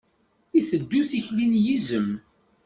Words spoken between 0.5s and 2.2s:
Iteddu tikli n yizem.